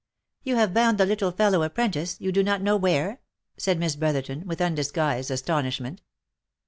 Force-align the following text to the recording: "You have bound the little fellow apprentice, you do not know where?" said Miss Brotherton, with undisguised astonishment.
"You 0.43 0.55
have 0.55 0.73
bound 0.73 0.97
the 0.97 1.05
little 1.05 1.29
fellow 1.31 1.61
apprentice, 1.61 2.19
you 2.19 2.31
do 2.31 2.41
not 2.41 2.63
know 2.63 2.75
where?" 2.75 3.21
said 3.57 3.77
Miss 3.77 3.95
Brotherton, 3.95 4.47
with 4.47 4.59
undisguised 4.59 5.29
astonishment. 5.29 6.01